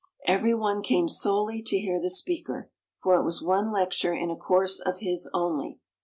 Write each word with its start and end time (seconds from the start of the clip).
Every 0.25 0.55
one 0.55 0.81
came 0.81 1.07
solely 1.07 1.61
to 1.61 1.77
hear 1.77 2.01
the 2.01 2.09
speaker, 2.09 2.71
for 3.03 3.19
it 3.19 3.23
was 3.23 3.43
one 3.43 3.71
lecture 3.71 4.15
in 4.15 4.31
a 4.31 4.35
course 4.35 4.79
of 4.79 4.97
his 4.97 5.29
only. 5.31 5.79